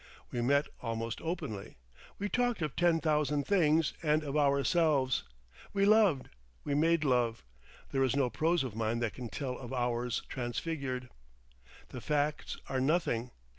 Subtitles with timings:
[0.31, 1.77] We met almost openly....
[2.17, 5.25] We talked of ten thousand things, and of ourselves.
[5.73, 6.29] We loved.
[6.63, 7.43] We made love.
[7.91, 11.09] There is no prose of mine that can tell of hours transfigured.
[11.89, 13.29] The facts are nothing.